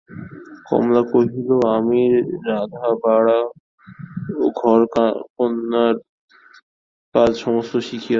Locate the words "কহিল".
1.11-1.49